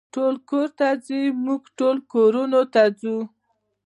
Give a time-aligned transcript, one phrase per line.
[0.15, 3.17] ټول کور ته ځي، موږ ټول کورونو ته ځو.